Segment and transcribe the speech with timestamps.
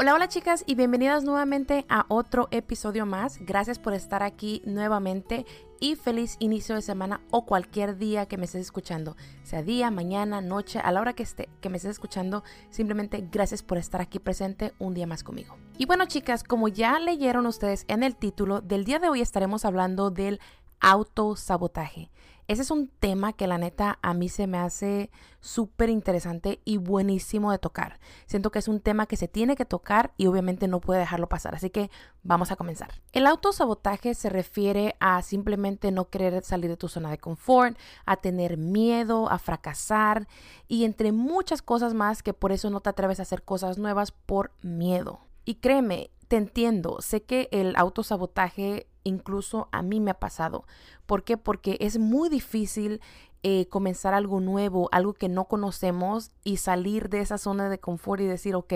[0.00, 3.38] Hola, hola chicas y bienvenidas nuevamente a otro episodio más.
[3.40, 5.44] Gracias por estar aquí nuevamente
[5.80, 10.40] y feliz inicio de semana o cualquier día que me estés escuchando, sea día, mañana,
[10.40, 14.20] noche, a la hora que esté que me estés escuchando, simplemente gracias por estar aquí
[14.20, 15.56] presente un día más conmigo.
[15.78, 19.64] Y bueno, chicas, como ya leyeron ustedes en el título, del día de hoy estaremos
[19.64, 20.38] hablando del
[20.78, 22.08] autosabotaje.
[22.48, 26.78] Ese es un tema que la neta a mí se me hace súper interesante y
[26.78, 28.00] buenísimo de tocar.
[28.24, 31.28] Siento que es un tema que se tiene que tocar y obviamente no puede dejarlo
[31.28, 31.54] pasar.
[31.54, 31.90] Así que
[32.22, 32.88] vamos a comenzar.
[33.12, 37.76] El autosabotaje se refiere a simplemente no querer salir de tu zona de confort,
[38.06, 40.26] a tener miedo, a fracasar
[40.68, 44.10] y entre muchas cosas más que por eso no te atreves a hacer cosas nuevas
[44.10, 45.20] por miedo.
[45.44, 50.64] Y créeme, te entiendo, sé que el autosabotaje incluso a mí me ha pasado.
[51.06, 51.36] ¿Por qué?
[51.36, 53.00] Porque es muy difícil
[53.42, 58.20] eh, comenzar algo nuevo, algo que no conocemos y salir de esa zona de confort
[58.20, 58.74] y decir, ok,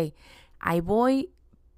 [0.59, 1.33] ahí voy,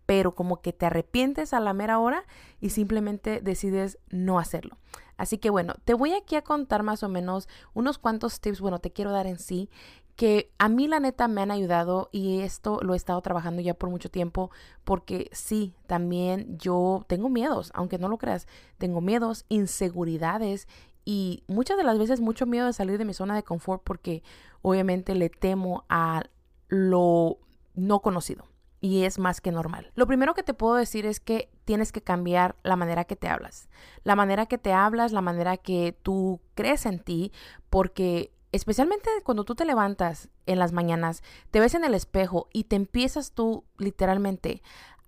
[0.07, 2.25] pero como que te arrepientes a la mera hora
[2.61, 4.79] y simplemente decides no hacerlo.
[5.17, 8.81] Así que bueno, te voy aquí a contar más o menos unos cuantos tips, bueno,
[8.81, 9.71] te quiero dar en sí,
[10.17, 13.75] que a mí la neta me han ayudado y esto lo he estado trabajando ya
[13.75, 14.51] por mucho tiempo
[14.85, 18.47] porque sí, también yo tengo miedos, aunque no lo creas,
[18.79, 20.69] tengo miedos, inseguridades
[21.05, 24.23] y muchas de las veces mucho miedo de salir de mi zona de confort porque
[24.63, 26.23] obviamente le temo a
[26.69, 27.39] lo
[27.75, 28.45] no conocido
[28.81, 29.91] y es más que normal.
[29.95, 33.29] Lo primero que te puedo decir es que tienes que cambiar la manera que te
[33.29, 33.71] hablas.
[34.03, 37.33] La manera que te hablas, la manera que tú crees en ti,
[37.71, 42.65] porque especialmente cuando tú te levantas en las mañanas, te ves en el espejo y
[42.65, 44.63] te empiezas tú literalmente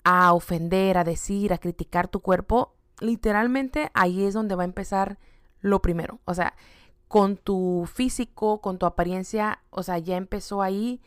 [0.04, 5.18] a ofender, a decir, a criticar tu cuerpo, literalmente ahí es donde va a empezar
[5.60, 6.20] lo primero.
[6.24, 6.54] O sea,
[7.08, 11.00] con tu físico, con tu apariencia, o sea, ya empezó ahí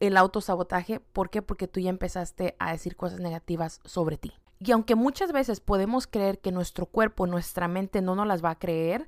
[0.00, 1.00] el autosabotaje.
[1.00, 1.42] ¿Por qué?
[1.42, 4.32] Porque tú ya empezaste a decir cosas negativas sobre ti.
[4.58, 8.50] Y aunque muchas veces podemos creer que nuestro cuerpo, nuestra mente no nos las va
[8.50, 9.06] a creer,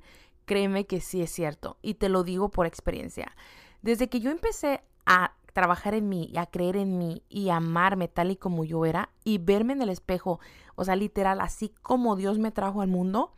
[0.49, 3.35] créeme que sí es cierto y te lo digo por experiencia.
[3.83, 8.07] Desde que yo empecé a trabajar en mí y a creer en mí y amarme
[8.07, 10.39] tal y como yo era y verme en el espejo,
[10.73, 13.31] o sea, literal, así como Dios me trajo al mundo,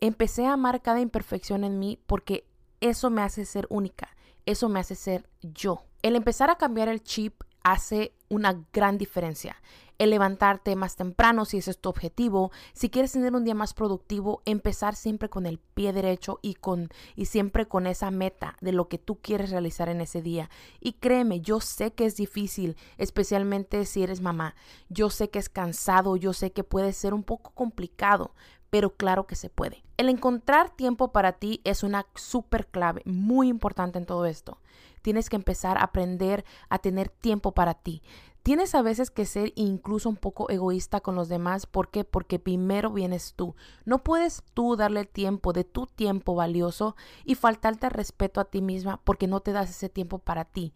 [0.00, 2.46] empecé a amar cada imperfección en mí porque
[2.80, 5.84] eso me hace ser única, eso me hace ser yo.
[6.00, 9.56] El empezar a cambiar el chip hace una gran diferencia
[10.00, 13.74] el levantarte más temprano si ese es tu objetivo, si quieres tener un día más
[13.74, 18.72] productivo, empezar siempre con el pie derecho y con y siempre con esa meta de
[18.72, 20.48] lo que tú quieres realizar en ese día.
[20.80, 24.54] Y créeme, yo sé que es difícil, especialmente si eres mamá.
[24.88, 28.32] Yo sé que es cansado, yo sé que puede ser un poco complicado,
[28.70, 29.84] pero claro que se puede.
[29.98, 34.60] El encontrar tiempo para ti es una súper clave, muy importante en todo esto.
[35.02, 38.02] Tienes que empezar a aprender a tener tiempo para ti.
[38.42, 41.66] Tienes a veces que ser incluso un poco egoísta con los demás.
[41.66, 42.04] ¿Por qué?
[42.04, 43.54] Porque primero vienes tú.
[43.84, 49.00] No puedes tú darle tiempo de tu tiempo valioso y faltarte respeto a ti misma
[49.04, 50.72] porque no te das ese tiempo para ti.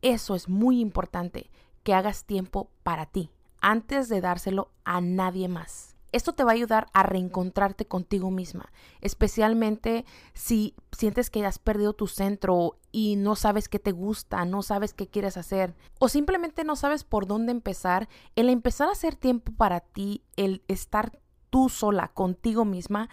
[0.00, 1.50] Eso es muy importante,
[1.82, 3.30] que hagas tiempo para ti
[3.62, 5.91] antes de dárselo a nadie más.
[6.12, 11.94] Esto te va a ayudar a reencontrarte contigo misma, especialmente si sientes que has perdido
[11.94, 16.64] tu centro y no sabes qué te gusta, no sabes qué quieres hacer o simplemente
[16.64, 18.08] no sabes por dónde empezar.
[18.36, 21.18] El empezar a hacer tiempo para ti, el estar
[21.50, 23.08] tú sola contigo misma,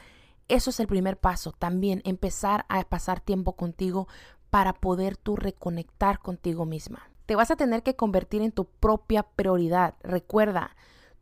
[0.50, 1.52] eso es el primer paso.
[1.52, 4.08] También empezar a pasar tiempo contigo
[4.50, 7.10] para poder tú reconectar contigo misma.
[7.26, 9.96] Te vas a tener que convertir en tu propia prioridad.
[10.02, 10.76] Recuerda,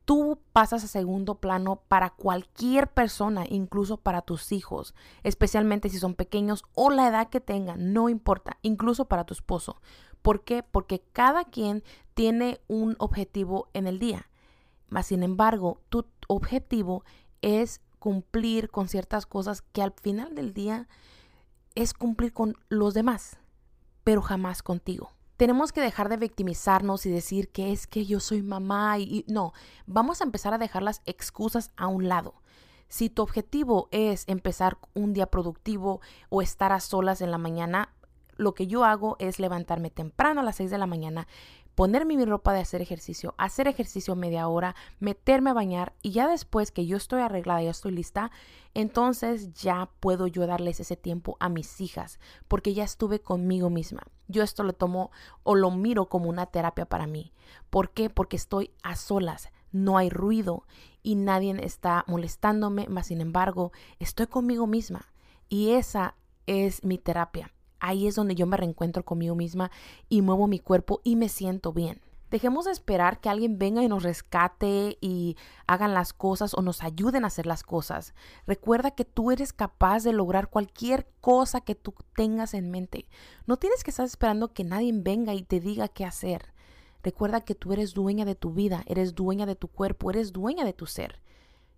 [0.07, 6.15] tú pasas a segundo plano para cualquier persona, incluso para tus hijos, especialmente si son
[6.15, 9.81] pequeños o la edad que tengan, no importa, incluso para tu esposo.
[10.21, 10.63] ¿Por qué?
[10.63, 14.29] Porque cada quien tiene un objetivo en el día.
[14.87, 17.03] Mas, sin embargo, tu objetivo
[17.41, 20.87] es cumplir con ciertas cosas que al final del día
[21.75, 23.39] es cumplir con los demás,
[24.05, 28.41] pero jamás contigo tenemos que dejar de victimizarnos y decir que es que yo soy
[28.41, 29.53] mamá y, no,
[29.85, 32.33] vamos a empezar a dejar las excusas a un lado.
[32.89, 37.93] Si tu objetivo es empezar un día productivo o estar a solas en la mañana,
[38.35, 41.27] lo que yo hago es levantarme temprano a las 6 de la mañana,
[41.77, 46.27] ponerme mi ropa de hacer ejercicio, hacer ejercicio media hora, meterme a bañar y ya
[46.27, 48.31] después que yo estoy arreglada, ya estoy lista,
[48.73, 54.01] entonces ya puedo yo darles ese tiempo a mis hijas porque ya estuve conmigo misma.
[54.27, 55.11] Yo esto lo tomo
[55.43, 57.31] o lo miro como una terapia para mí.
[57.69, 58.09] ¿Por qué?
[58.09, 60.63] Porque estoy a solas, no hay ruido
[61.03, 65.13] y nadie está molestándome, más sin embargo, estoy conmigo misma
[65.47, 66.15] y esa
[66.47, 67.53] es mi terapia.
[67.79, 69.71] Ahí es donde yo me reencuentro conmigo misma
[70.09, 72.01] y muevo mi cuerpo y me siento bien.
[72.29, 76.83] Dejemos de esperar que alguien venga y nos rescate y hagan las cosas o nos
[76.83, 78.13] ayuden a hacer las cosas.
[78.45, 83.07] Recuerda que tú eres capaz de lograr cualquier cosa que tú tengas en mente.
[83.45, 86.53] No tienes que estar esperando que nadie venga y te diga qué hacer.
[87.01, 90.65] Recuerda que tú eres dueña de tu vida, eres dueña de tu cuerpo, eres dueña
[90.65, 91.21] de tu ser.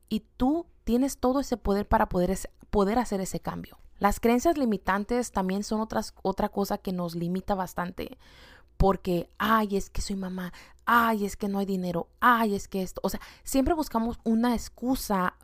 [0.07, 2.35] Y tú tienes todo ese poder para poder,
[2.71, 3.77] poder hacer ese cambio.
[3.99, 8.17] Las creencias limitantes también son otras, otra cosa que nos limita bastante
[8.79, 10.53] porque, ay, es que soy mamá,
[10.85, 14.53] ay, es que no hay dinero, ay, es que esto, o sea, siempre buscamos una
[14.53, 15.35] excusa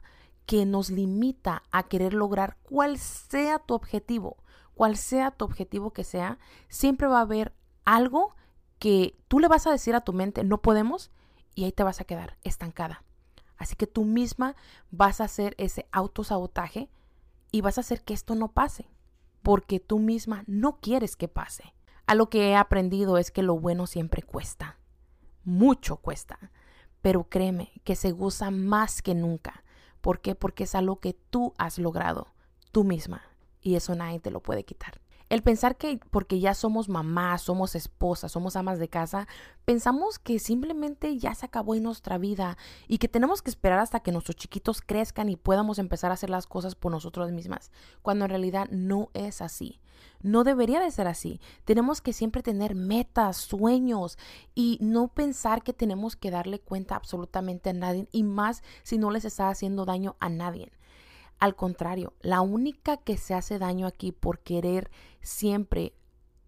[0.45, 4.37] que nos limita a querer lograr cual sea tu objetivo,
[4.73, 7.53] cual sea tu objetivo que sea, siempre va a haber
[7.83, 8.37] algo
[8.79, 11.11] que tú le vas a decir a tu mente, no podemos,
[11.55, 13.03] y ahí te vas a quedar estancada.
[13.57, 14.55] Así que tú misma
[14.91, 16.89] vas a hacer ese autosabotaje
[17.55, 18.85] y vas a hacer que esto no pase,
[19.41, 21.73] porque tú misma no quieres que pase.
[22.05, 24.77] A lo que he aprendido es que lo bueno siempre cuesta.
[25.45, 26.51] Mucho cuesta.
[27.01, 29.63] Pero créeme que se goza más que nunca.
[30.01, 30.35] ¿Por qué?
[30.35, 32.27] Porque es algo que tú has logrado,
[32.73, 33.21] tú misma.
[33.61, 34.99] Y eso nadie te lo puede quitar.
[35.27, 39.27] El pensar que porque ya somos mamás, somos esposas, somos amas de casa,
[39.65, 42.57] pensamos que simplemente ya se acabó en nuestra vida
[42.87, 46.29] y que tenemos que esperar hasta que nuestros chiquitos crezcan y podamos empezar a hacer
[46.29, 47.71] las cosas por nosotros mismas,
[48.03, 49.79] cuando en realidad no es así.
[50.21, 51.39] No debería de ser así.
[51.65, 54.17] Tenemos que siempre tener metas, sueños
[54.53, 59.09] y no pensar que tenemos que darle cuenta absolutamente a nadie y más si no
[59.09, 60.71] les está haciendo daño a nadie.
[61.39, 64.89] Al contrario, la única que se hace daño aquí por querer
[65.21, 65.93] siempre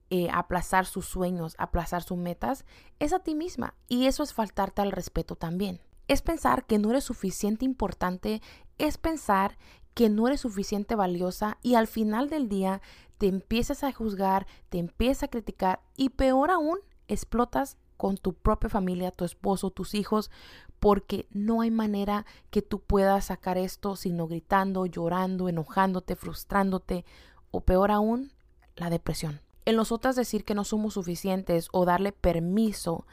[0.09, 2.65] eh, aplazar sus sueños, aplazar sus metas,
[2.99, 3.73] es a ti misma.
[3.89, 5.81] Y eso es faltarte al respeto también.
[6.07, 8.41] Es pensar que no eres suficiente importante,
[8.77, 9.57] es pensar
[9.93, 12.81] que no eres suficiente valiosa y al final del día
[13.17, 18.69] te empiezas a juzgar, te empiezas a criticar y peor aún, explotas con tu propia
[18.69, 20.29] familia, tu esposo, tus hijos,
[20.79, 27.05] porque no hay manera que tú puedas sacar esto sino gritando, llorando, enojándote, frustrándote
[27.51, 28.31] o peor aún,
[28.75, 29.41] la depresión.
[29.65, 33.05] En nosotras decir que no somos suficientes o darle permiso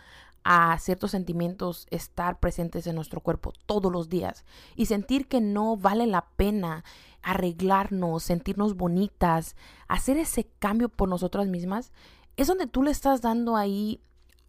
[0.44, 4.44] a ciertos sentimientos estar presentes en nuestro cuerpo todos los días
[4.76, 6.84] y sentir que no vale la pena
[7.22, 9.56] arreglarnos, sentirnos bonitas,
[9.88, 11.90] hacer ese cambio por nosotras mismas,
[12.36, 14.00] es donde tú le estás dando ahí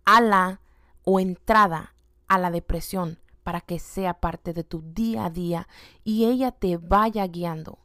[0.03, 0.59] ala
[1.03, 1.94] o entrada
[2.27, 5.67] a la depresión para que sea parte de tu día a día
[6.03, 7.79] y ella te vaya guiando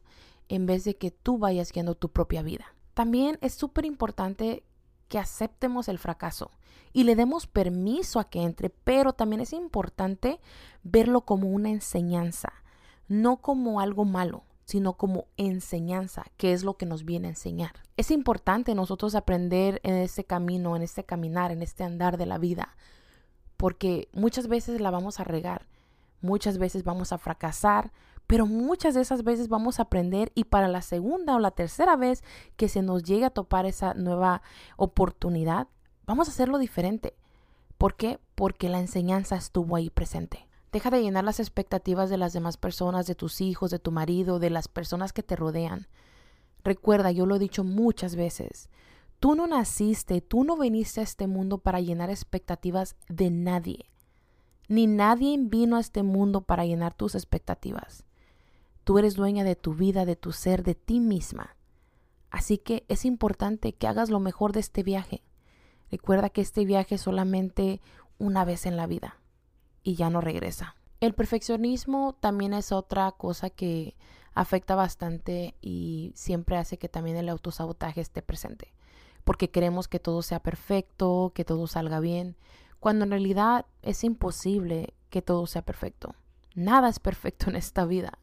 [0.49, 2.75] en vez de que tú vayas guiando tu propia vida.
[2.93, 4.63] También es súper importante
[5.07, 6.51] que aceptemos el fracaso
[6.93, 10.39] y le demos permiso a que entre, pero también es importante
[10.83, 12.51] verlo como una enseñanza,
[13.07, 17.73] no como algo malo, sino como enseñanza, que es lo que nos viene a enseñar.
[17.97, 22.37] Es importante nosotros aprender en este camino, en este caminar, en este andar de la
[22.37, 22.75] vida,
[23.61, 25.67] porque muchas veces la vamos a regar,
[26.19, 27.91] muchas veces vamos a fracasar,
[28.25, 31.95] pero muchas de esas veces vamos a aprender y para la segunda o la tercera
[31.95, 32.23] vez
[32.57, 34.41] que se nos llegue a topar esa nueva
[34.77, 35.67] oportunidad,
[36.07, 37.13] vamos a hacerlo diferente.
[37.77, 38.19] ¿Por qué?
[38.33, 40.47] Porque la enseñanza estuvo ahí presente.
[40.71, 44.39] Deja de llenar las expectativas de las demás personas, de tus hijos, de tu marido,
[44.39, 45.87] de las personas que te rodean.
[46.63, 48.71] Recuerda, yo lo he dicho muchas veces,
[49.21, 53.91] Tú no naciste, tú no viniste a este mundo para llenar expectativas de nadie.
[54.67, 58.03] Ni nadie vino a este mundo para llenar tus expectativas.
[58.83, 61.55] Tú eres dueña de tu vida, de tu ser, de ti misma.
[62.31, 65.21] Así que es importante que hagas lo mejor de este viaje.
[65.91, 67.79] Recuerda que este viaje es solamente
[68.17, 69.21] una vez en la vida
[69.83, 70.77] y ya no regresa.
[70.99, 73.95] El perfeccionismo también es otra cosa que
[74.33, 78.73] afecta bastante y siempre hace que también el autosabotaje esté presente
[79.23, 82.35] porque queremos que todo sea perfecto, que todo salga bien,
[82.79, 86.15] cuando en realidad es imposible que todo sea perfecto.
[86.55, 88.17] Nada es perfecto en esta vida,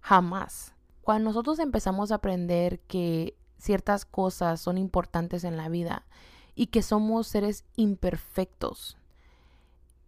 [0.00, 0.74] jamás.
[1.02, 6.06] Cuando nosotros empezamos a aprender que ciertas cosas son importantes en la vida
[6.54, 8.96] y que somos seres imperfectos,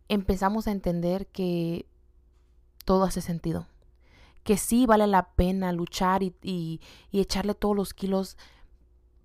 [0.08, 1.86] empezamos a entender que
[2.84, 3.66] todo hace sentido.
[4.42, 6.80] Que sí vale la pena luchar y, y
[7.20, 8.36] echarle todos los kilos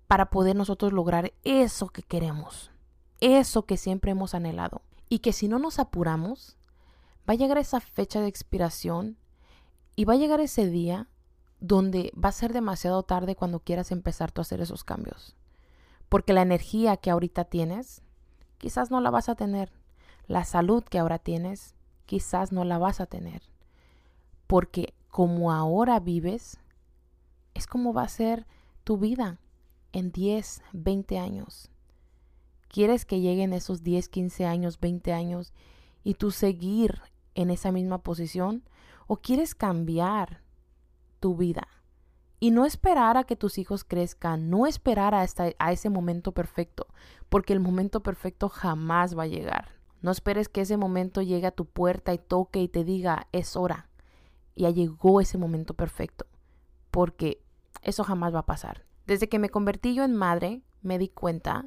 [0.08, 2.72] para poder nosotros lograr eso que queremos,
[3.20, 4.80] eso que siempre hemos anhelado.
[5.10, 6.56] Y que si no nos apuramos,
[7.28, 9.18] va a llegar esa fecha de expiración
[9.94, 11.08] y va a llegar ese día
[11.60, 15.36] donde va a ser demasiado tarde cuando quieras empezar tú a hacer esos cambios.
[16.08, 18.02] Porque la energía que ahorita tienes,
[18.56, 19.72] quizás no la vas a tener.
[20.26, 21.74] La salud que ahora tienes,
[22.06, 23.42] quizás no la vas a tener.
[24.46, 26.58] Porque como ahora vives,
[27.52, 28.46] es como va a ser
[28.84, 29.38] tu vida
[29.92, 31.70] en 10, 20 años.
[32.68, 35.52] ¿Quieres que lleguen esos 10, 15 años, 20 años
[36.04, 37.00] y tú seguir
[37.34, 38.62] en esa misma posición?
[39.06, 40.42] ¿O quieres cambiar
[41.18, 41.66] tu vida?
[42.40, 45.26] Y no esperar a que tus hijos crezcan, no esperar a,
[45.58, 46.86] a ese momento perfecto,
[47.28, 49.78] porque el momento perfecto jamás va a llegar.
[50.02, 53.56] No esperes que ese momento llegue a tu puerta y toque y te diga, es
[53.56, 53.88] hora.
[54.54, 56.26] Ya llegó ese momento perfecto,
[56.90, 57.42] porque
[57.82, 58.87] eso jamás va a pasar.
[59.08, 61.64] Desde que me convertí yo en madre, me di cuenta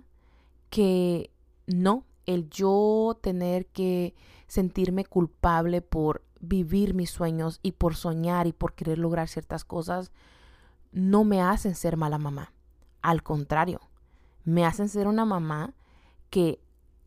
[0.70, 1.32] que
[1.66, 4.14] no, el yo tener que
[4.46, 10.12] sentirme culpable por vivir mis sueños y por soñar y por querer lograr ciertas cosas,
[10.92, 12.54] no me hacen ser mala mamá.
[13.02, 13.82] Al contrario,
[14.44, 15.74] me hacen ser una mamá
[16.30, 16.62] que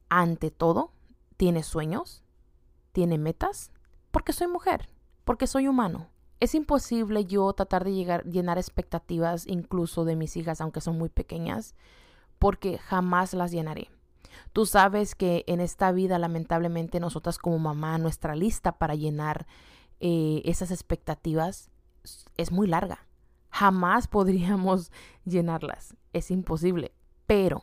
[0.08, 0.90] ante todo
[1.36, 2.24] tiene sueños,
[2.90, 3.70] tiene metas,
[4.10, 4.88] porque soy mujer,
[5.24, 6.08] porque soy humano.
[6.44, 11.74] Es imposible yo tratar de llenar expectativas incluso de mis hijas, aunque son muy pequeñas,
[12.38, 13.88] porque jamás las llenaré.
[14.52, 19.46] Tú sabes que en esta vida, lamentablemente, nosotras como mamá, nuestra lista para llenar
[20.00, 21.70] eh, esas expectativas
[22.36, 23.06] es muy larga.
[23.48, 24.92] Jamás podríamos
[25.24, 25.96] llenarlas.
[26.12, 26.92] Es imposible.
[27.26, 27.62] Pero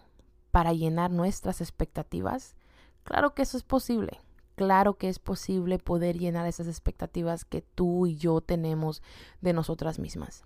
[0.50, 2.56] para llenar nuestras expectativas,
[3.04, 4.22] claro que eso es posible.
[4.62, 9.02] Claro que es posible poder llenar esas expectativas que tú y yo tenemos
[9.42, 10.44] de nosotras mismas.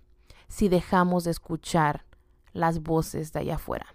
[0.48, 2.06] Si dejamos de escuchar
[2.54, 3.94] las voces de allá afuera.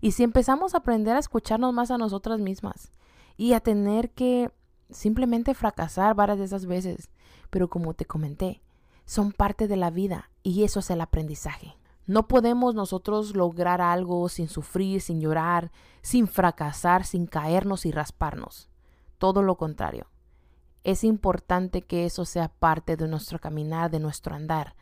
[0.00, 2.90] Y si empezamos a aprender a escucharnos más a nosotras mismas
[3.36, 4.50] y a tener que
[4.90, 7.08] simplemente fracasar varias de esas veces.
[7.50, 8.62] Pero como te comenté,
[9.04, 11.76] son parte de la vida y eso es el aprendizaje.
[12.08, 15.70] No podemos nosotros lograr algo sin sufrir, sin llorar,
[16.02, 18.69] sin fracasar, sin caernos y rasparnos.
[19.20, 20.06] Todo lo contrario.
[20.82, 24.74] Es importante que eso sea parte de nuestro caminar, de nuestro andar,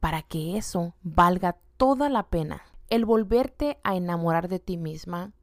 [0.00, 2.62] para que eso valga toda la pena.
[2.90, 5.34] El volverte a enamorar de ti misma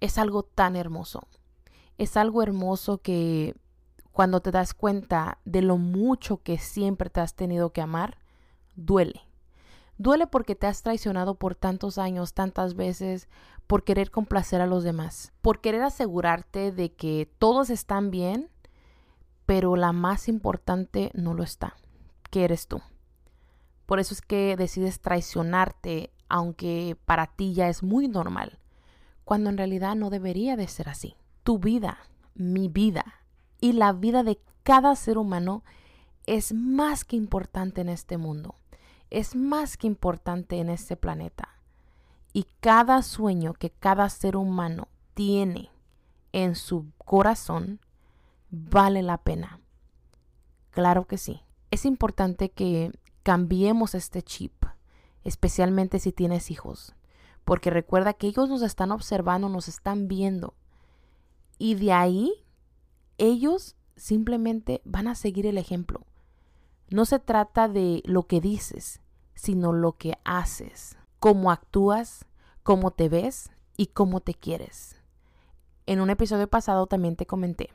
[0.00, 1.28] es algo tan hermoso.
[1.98, 3.54] Es algo hermoso que
[4.12, 8.16] cuando te das cuenta de lo mucho que siempre te has tenido que amar,
[8.76, 9.20] duele.
[9.96, 13.28] Duele porque te has traicionado por tantos años, tantas veces,
[13.66, 18.50] por querer complacer a los demás, por querer asegurarte de que todos están bien,
[19.46, 21.76] pero la más importante no lo está,
[22.30, 22.80] que eres tú.
[23.86, 28.58] Por eso es que decides traicionarte aunque para ti ya es muy normal,
[29.24, 31.16] cuando en realidad no debería de ser así.
[31.42, 31.98] Tu vida,
[32.34, 33.04] mi vida
[33.60, 35.62] y la vida de cada ser humano
[36.26, 38.56] es más que importante en este mundo,
[39.18, 41.48] es más que importante en este planeta.
[42.32, 45.70] Y cada sueño que cada ser humano tiene
[46.32, 47.80] en su corazón
[48.50, 49.60] vale la pena.
[50.70, 51.42] Claro que sí.
[51.70, 52.90] Es importante que
[53.22, 54.52] cambiemos este chip
[55.24, 56.94] especialmente si tienes hijos,
[57.44, 60.54] porque recuerda que ellos nos están observando, nos están viendo,
[61.58, 62.32] y de ahí
[63.18, 66.06] ellos simplemente van a seguir el ejemplo.
[66.90, 69.00] No se trata de lo que dices,
[69.34, 72.26] sino lo que haces, cómo actúas,
[72.62, 74.96] cómo te ves y cómo te quieres.
[75.86, 77.70] En un episodio pasado también te comenté,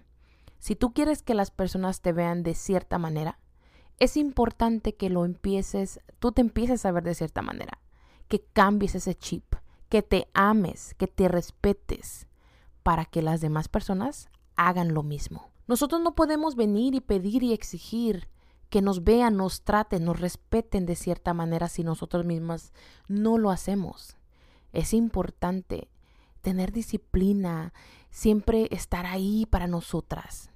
[0.59, 3.39] si tú quieres que las personas te vean de cierta manera,
[3.99, 7.79] es importante que lo empieces, tú te empieces a ver de cierta manera,
[8.27, 9.55] que cambies ese chip,
[9.89, 12.27] que te ames, que te respetes,
[12.83, 15.49] para que las demás personas hagan lo mismo.
[15.67, 18.27] Nosotros no podemos venir y pedir y exigir
[18.69, 22.71] que nos vean, nos traten, nos respeten de cierta manera si nosotros mismas
[23.07, 24.17] no lo hacemos.
[24.71, 25.89] Es importante
[26.41, 27.73] tener disciplina,
[28.11, 30.51] siempre estar ahí para nosotras.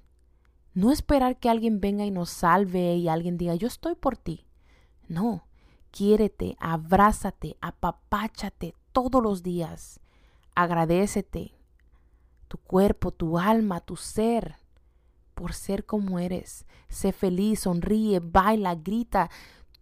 [0.72, 4.46] No esperar que alguien venga y nos salve y alguien diga, yo estoy por ti.
[5.08, 5.46] No,
[5.90, 10.00] quiérete, abrázate, apapáchate todos los días.
[10.54, 11.54] Agradecete,
[12.48, 14.56] tu cuerpo, tu alma, tu ser,
[15.34, 16.66] por ser como eres.
[16.88, 19.30] Sé feliz, sonríe, baila, grita,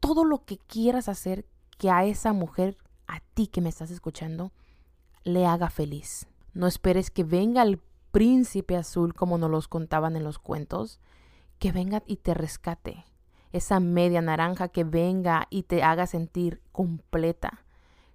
[0.00, 1.47] todo lo que quieras hacer
[1.78, 4.52] que a esa mujer, a ti que me estás escuchando,
[5.25, 6.26] le haga feliz.
[6.54, 7.80] No esperes que venga el
[8.11, 11.00] príncipe azul como nos los contaban en los cuentos,
[11.59, 13.04] que venga y te rescate.
[13.52, 17.64] Esa media naranja que venga y te haga sentir completa.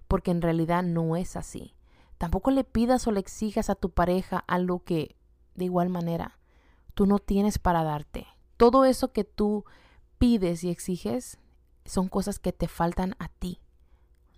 [0.06, 1.74] Porque en realidad no es así.
[2.16, 5.16] Tampoco le pidas o le exijas a tu pareja algo que,
[5.54, 6.37] de igual manera,
[6.98, 8.26] tú no tienes para darte.
[8.56, 9.64] Todo eso que tú
[10.18, 11.38] pides y exiges
[11.84, 13.60] son cosas que te faltan a ti.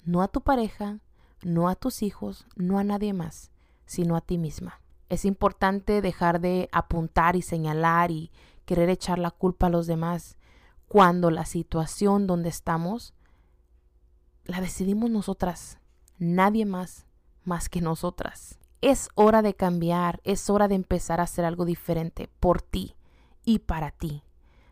[0.05, 0.99] No a tu pareja,
[1.43, 3.51] no a tus hijos, no a nadie más,
[3.87, 4.83] sino a ti misma.
[5.09, 8.31] Es importante dejar de apuntar y señalar y
[8.67, 10.37] querer echar la culpa a los demás
[10.87, 13.15] cuando la situación donde estamos
[14.45, 15.79] la decidimos nosotras,
[16.19, 17.07] nadie más
[17.43, 18.60] más que nosotras.
[18.83, 22.97] Es hora de cambiar, es hora de empezar a hacer algo diferente por ti
[23.45, 24.23] y para ti.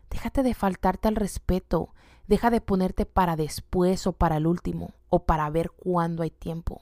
[0.09, 1.93] Déjate de faltarte al respeto,
[2.25, 6.81] deja de ponerte para después o para el último o para ver cuándo hay tiempo.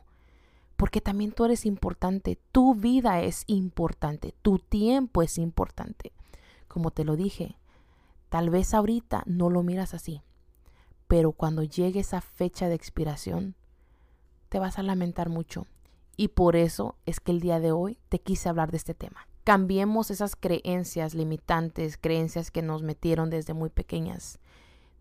[0.78, 6.14] Porque también tú eres importante, tu vida es importante, tu tiempo es importante.
[6.70, 7.58] Como te lo dije,
[8.30, 10.22] tal vez ahorita no lo miras así,
[11.10, 13.56] pero cuando llegue esa fecha de expiración,
[14.48, 15.66] te vas a lamentar mucho.
[16.20, 19.28] Y por eso es que el día de hoy te quise hablar de este tema.
[19.44, 24.40] Cambiemos esas creencias limitantes, creencias que nos metieron desde muy pequeñas,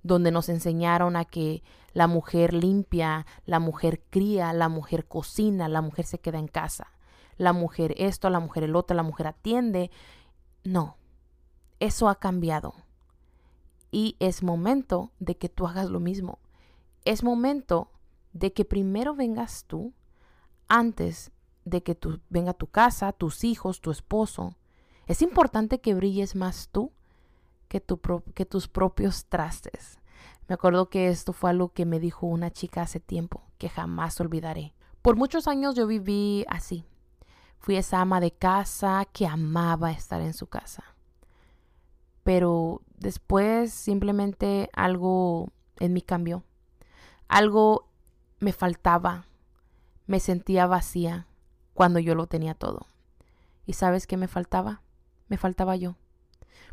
[0.03, 5.81] donde nos enseñaron a que la mujer limpia, la mujer cría, la mujer cocina, la
[5.81, 6.93] mujer se queda en casa,
[7.39, 9.91] la mujer esto, la mujer el otro, la mujer atiende.
[10.65, 10.99] No,
[11.81, 12.75] eso ha cambiado.
[13.91, 16.41] Y es momento de que tú hagas lo mismo.
[17.07, 17.91] Es momento
[18.35, 19.95] de que primero vengas tú
[20.69, 21.33] antes
[21.65, 24.57] de que venga a tu casa, tus hijos, tu esposo.
[25.07, 26.93] Es importante que brilles más tú
[27.69, 27.83] que,
[28.35, 29.99] que tus propios trastes.
[30.49, 34.21] Me acuerdo que esto fue algo que me dijo una chica hace tiempo, que jamás
[34.21, 34.75] olvidaré.
[35.03, 36.85] Por muchos años yo viví así.
[37.59, 40.85] Fui esa ama de casa que amaba estar en su casa.
[42.23, 46.45] Pero después simplemente algo en mí cambió.
[47.29, 47.89] Algo
[48.39, 49.27] me faltaba.
[50.07, 51.27] Me sentía vacía
[51.75, 52.87] cuando yo lo tenía todo.
[53.67, 54.83] ¿Y sabes qué me faltaba?
[55.29, 55.97] Me faltaba yo.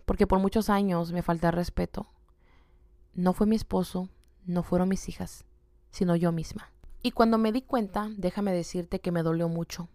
[0.05, 2.07] Porque por muchos años me falté respeto.
[3.13, 4.09] No fue mi esposo,
[4.45, 5.45] no fueron mis hijas,
[5.91, 6.71] sino yo misma.
[7.01, 9.89] Y cuando me di cuenta, déjame decirte que me dolió mucho.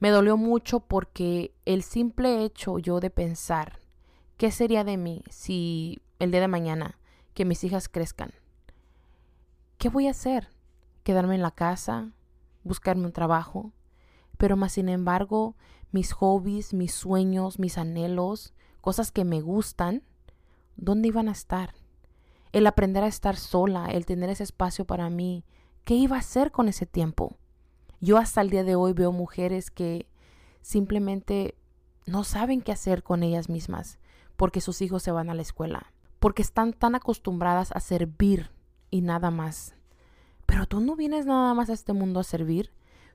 [0.00, 3.78] Me dolió mucho porque el simple hecho yo de pensar
[4.36, 6.98] qué sería de mí si el día de mañana
[7.34, 8.32] que mis hijas crezcan.
[9.78, 10.48] ¿Qué voy a hacer?
[11.04, 12.10] ¿Quedarme en la casa?
[12.64, 13.72] ¿Buscarme un trabajo?
[14.36, 15.54] Pero más sin embargo,
[15.92, 20.02] mis hobbies, mis sueños, mis anhelos, cosas que me gustan,
[20.76, 21.74] ¿dónde iban a estar?
[22.52, 25.44] El aprender a estar sola, el tener ese espacio para mí,
[25.84, 27.36] ¿qué iba a hacer con ese tiempo?
[28.00, 30.08] Yo hasta el día de hoy veo mujeres que
[30.62, 31.56] simplemente
[32.06, 33.98] no saben qué hacer con ellas mismas
[34.36, 38.50] porque sus hijos se van a la escuela, porque están tan acostumbradas a servir
[38.90, 39.74] y nada más.
[40.46, 42.70] Pero tú no vienes nada más a este mundo a servir,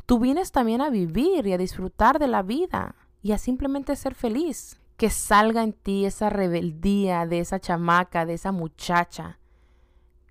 [0.10, 4.15] Tú vienes también a vivir y a disfrutar de la vida y a simplemente ser
[4.15, 4.82] feliz.
[4.98, 9.38] Que salga en ti esa rebeldía de esa chamaca, de esa muchacha,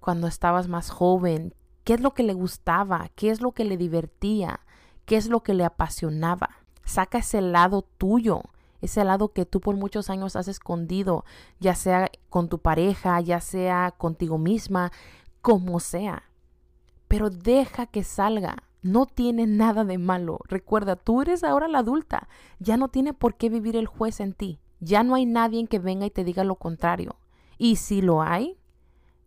[0.01, 1.55] cuando estabas más joven.
[1.85, 3.09] ¿Qué es lo que le gustaba?
[3.15, 4.59] ¿Qué es lo que le divertía?
[5.05, 6.57] ¿Qué es lo que le apasionaba?
[6.85, 8.43] Saca ese lado tuyo,
[8.81, 11.25] ese lado que tú por muchos años has escondido,
[11.61, 14.91] ya sea con tu pareja, ya sea contigo misma,
[15.41, 16.28] como sea.
[17.09, 20.41] Pero deja que salga no tiene nada de malo.
[20.45, 22.29] Recuerda, tú eres ahora la adulta.
[22.59, 24.61] Ya no tiene por qué vivir el juez en ti.
[24.81, 27.17] Ya no hay nadie que venga y te diga lo contrario.
[27.59, 28.57] Y si lo hay,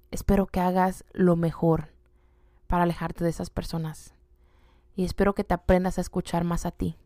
[0.09, 1.89] espero que hagas lo mejor
[2.67, 4.15] para alejarte de esas personas.
[4.95, 6.97] Y espero que te aprendas a escuchar más a ti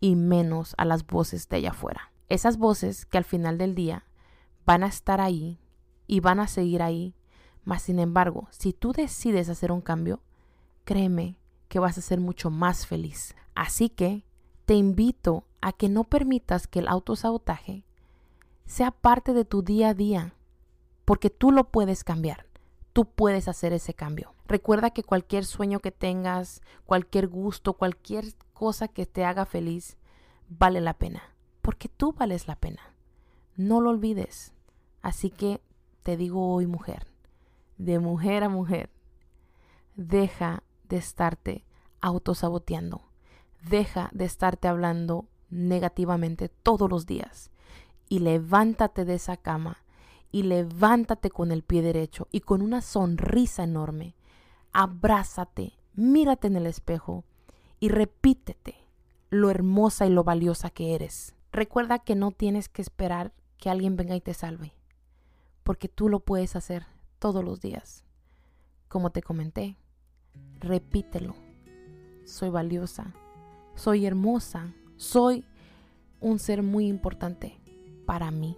[0.00, 2.12] y menos a las voces de allá afuera.
[2.28, 4.04] Esas voces que al final del día
[4.66, 5.58] van a estar ahí
[6.06, 7.14] y van a seguir ahí.
[7.64, 10.20] Mas sin embargo, si tú decides hacer un cambio,
[10.84, 11.36] créeme
[11.68, 13.34] que vas a ser mucho más feliz.
[13.54, 14.24] Así que
[14.64, 17.84] te invito a que no permitas que el autosabotaje
[18.66, 20.34] sea parte de tu día a día,
[21.04, 22.46] porque tú lo puedes cambiar.
[22.92, 24.34] Tú puedes hacer ese cambio.
[24.46, 29.96] Recuerda que cualquier sueño que tengas, cualquier gusto, cualquier cosa que te haga feliz,
[30.48, 31.22] vale la pena,
[31.62, 32.94] porque tú vales la pena.
[33.56, 34.52] No lo olvides.
[35.02, 35.60] Así que
[36.02, 37.06] te digo hoy, mujer,
[37.80, 38.90] de mujer a mujer,
[39.96, 41.64] deja de estarte
[42.02, 43.02] autosaboteando.
[43.62, 47.50] Deja de estarte hablando negativamente todos los días.
[48.08, 49.78] Y levántate de esa cama
[50.30, 54.14] y levántate con el pie derecho y con una sonrisa enorme.
[54.72, 57.24] Abrázate, mírate en el espejo
[57.78, 58.76] y repítete
[59.30, 61.34] lo hermosa y lo valiosa que eres.
[61.50, 64.74] Recuerda que no tienes que esperar que alguien venga y te salve,
[65.62, 66.86] porque tú lo puedes hacer
[67.20, 68.02] todos los días.
[68.88, 69.76] Como te comenté,
[70.58, 71.36] repítelo.
[72.24, 73.14] Soy valiosa,
[73.76, 75.44] soy hermosa, soy
[76.20, 77.58] un ser muy importante
[78.06, 78.56] para mí,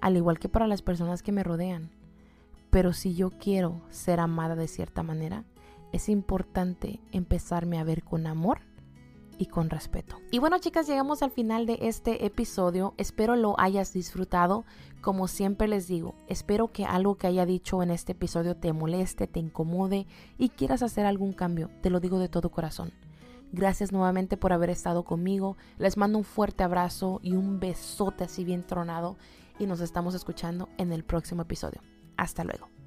[0.00, 1.90] al igual que para las personas que me rodean.
[2.70, 5.44] Pero si yo quiero ser amada de cierta manera,
[5.92, 8.60] es importante empezarme a ver con amor
[9.42, 10.20] y con respeto.
[10.30, 12.94] Y bueno chicas, llegamos al final de este episodio.
[12.96, 14.64] Espero lo hayas disfrutado.
[15.00, 19.26] Como siempre les digo, espero que algo que haya dicho en este episodio te moleste,
[19.26, 20.06] te incomode
[20.38, 21.70] y quieras hacer algún cambio.
[21.80, 22.92] Te lo digo de todo corazón.
[23.50, 25.56] Gracias nuevamente por haber estado conmigo.
[25.76, 29.16] Les mando un fuerte abrazo y un besote así bien tronado
[29.58, 31.82] y nos estamos escuchando en el próximo episodio.
[32.16, 32.81] Hasta luego.